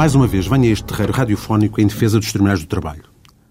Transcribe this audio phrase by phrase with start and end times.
[0.00, 3.04] Mais uma vez venho a este terreiro radiofónico em defesa dos tribunais do trabalho.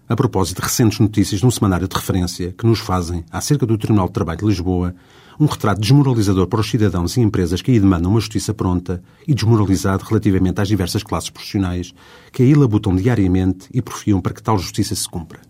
[0.08, 4.08] A propósito de recentes notícias num semanário de referência que nos fazem, acerca do Tribunal
[4.08, 4.92] de Trabalho de Lisboa,
[5.38, 9.32] um retrato desmoralizador para os cidadãos e empresas que aí demandam uma justiça pronta e
[9.32, 11.94] desmoralizado relativamente às diversas classes profissionais
[12.32, 15.49] que aí labutam diariamente e porfiam para que tal justiça se cumpra.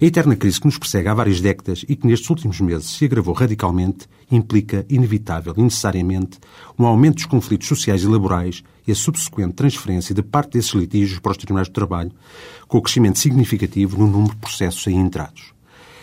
[0.00, 3.04] A eterna crise que nos persegue há várias décadas e que nestes últimos meses se
[3.04, 6.38] agravou radicalmente implica, inevitável e necessariamente,
[6.78, 11.18] um aumento dos conflitos sociais e laborais e a subsequente transferência de parte desses litígios
[11.18, 12.12] para os tribunais de trabalho,
[12.68, 15.57] com o crescimento significativo no número de processos aí entrados.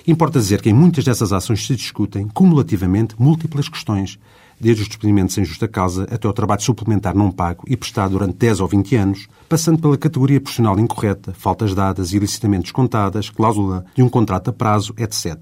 [0.08, 4.20] Importa dizer que em muitas dessas ações se discutem, cumulativamente, múltiplas questões,
[4.62, 8.36] desde os despedimentos em justa causa até ao trabalho suplementar não pago e prestado durante
[8.36, 14.04] 10 ou 20 anos, passando pela categoria profissional incorreta, faltas dadas ilicitamente descontadas, cláusula de
[14.04, 15.38] um contrato a prazo, etc.,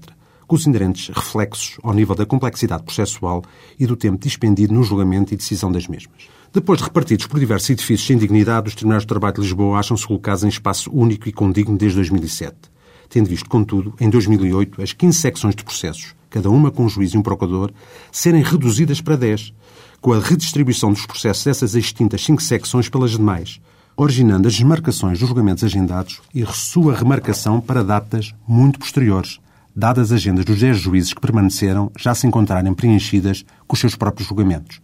[0.46, 3.42] com os inerentes reflexos ao nível da complexidade processual
[3.78, 6.28] e do tempo dispendido no julgamento e decisão das mesmas.
[6.52, 10.06] Depois de repartidos por diversos edifícios sem dignidade, os Tribunais de Trabalho de Lisboa acham-se
[10.06, 12.73] colocados em espaço único e condigno desde 2007,
[13.08, 17.12] tendo visto, contudo, em 2008, as 15 secções de processos, cada uma com um juiz
[17.12, 17.70] e um procurador,
[18.10, 19.52] serem reduzidas para 10,
[20.00, 23.60] com a redistribuição dos processos dessas extintas cinco secções pelas demais,
[23.96, 29.40] originando as desmarcações dos julgamentos agendados e sua remarcação para datas muito posteriores,
[29.74, 33.94] dadas as agendas dos 10 juízes que permaneceram já se encontrarem preenchidas com os seus
[33.94, 34.80] próprios julgamentos.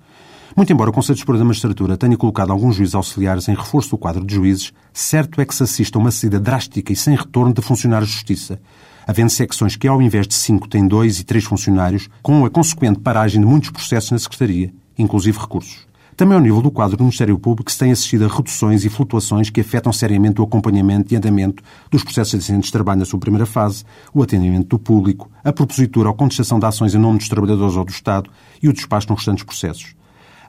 [0.57, 3.99] Muito embora o Conselho Superior da Magistratura tenha colocado alguns juízes auxiliares em reforço do
[3.99, 7.55] quadro de juízes, certo é que se assista a uma saída drástica e sem retorno
[7.55, 8.61] de funcionários de justiça,
[9.07, 12.99] havendo secções que, ao invés de cinco, têm dois e três funcionários, com a consequente
[12.99, 15.89] paragem de muitos processos na Secretaria, inclusive recursos.
[16.17, 19.49] Também ao nível do quadro do Ministério Público se tem assistido a reduções e flutuações
[19.49, 23.19] que afetam seriamente o acompanhamento e andamento dos processos de acidentes de trabalho na sua
[23.19, 27.29] primeira fase, o atendimento do público, a propositura ou contestação de ações em nome dos
[27.29, 28.29] trabalhadores ou do Estado
[28.63, 29.95] e o despacho nos restantes processos.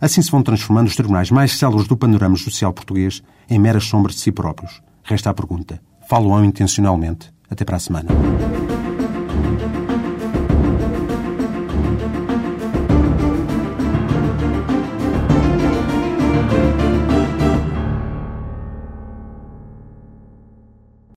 [0.01, 4.15] Assim se vão transformando os tribunais mais células do panorama judicial português em meras sombras
[4.15, 4.81] de si próprios.
[5.03, 5.79] Resta a pergunta.
[6.09, 7.31] Falam intencionalmente?
[7.47, 8.09] Até para a semana.